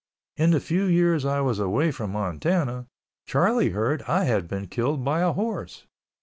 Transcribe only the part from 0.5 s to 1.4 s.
few years